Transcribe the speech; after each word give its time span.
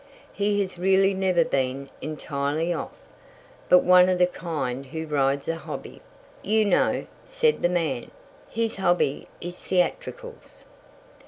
He 0.33 0.59
has 0.61 0.79
really 0.79 1.13
never 1.13 1.45
been 1.45 1.91
entirely 2.01 2.73
off, 2.73 2.97
but 3.69 3.83
one 3.83 4.09
of 4.09 4.17
the 4.17 4.25
kind 4.25 4.83
who 4.87 5.05
rides 5.05 5.47
a 5.47 5.55
hobby, 5.57 6.01
you 6.41 6.65
know," 6.65 7.05
said 7.23 7.61
the 7.61 7.69
man. 7.69 8.09
"His 8.49 8.77
hobby 8.77 9.27
is 9.41 9.59
theatricals." 9.59 10.65